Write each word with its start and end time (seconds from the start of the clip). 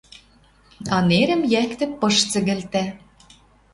А 0.95 0.97
нерӹм 1.09 1.41
йӓктӹ 1.53 1.85
пыш 1.99 2.15
цӹгӹлтӓ 2.31 2.83